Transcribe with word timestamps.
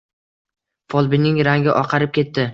Folbinning 0.95 1.39
rangi 1.51 1.73
oqarib 1.85 2.17
ketdi 2.19 2.49